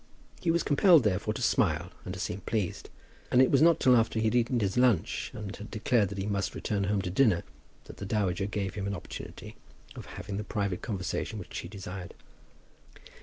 He 0.41 0.49
was 0.49 0.63
compelled, 0.63 1.03
therefore, 1.03 1.35
to 1.35 1.43
smile 1.43 1.91
and 2.05 2.13
to 2.15 2.19
seem 2.19 2.41
pleased; 2.41 2.89
and 3.29 3.39
it 3.39 3.51
was 3.51 3.61
not 3.61 3.79
till 3.79 3.95
after 3.95 4.17
he 4.17 4.25
had 4.25 4.33
eaten 4.33 4.59
his 4.59 4.75
lunch, 4.75 5.29
and 5.31 5.55
had 5.55 5.69
declared 5.69 6.09
that 6.09 6.17
he 6.17 6.25
must 6.25 6.55
return 6.55 6.85
home 6.85 7.03
to 7.03 7.11
dinner, 7.11 7.43
that 7.83 7.97
the 7.97 8.05
dowager 8.07 8.47
gave 8.47 8.73
him 8.73 8.87
an 8.87 8.95
opportunity 8.95 9.57
of 9.95 10.07
having 10.07 10.37
the 10.37 10.43
private 10.43 10.81
conversation 10.81 11.37
which 11.37 11.59
he 11.59 11.67
desired. 11.67 12.15